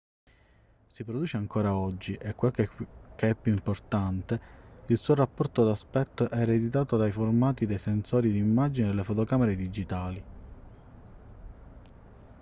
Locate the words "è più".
3.29-3.51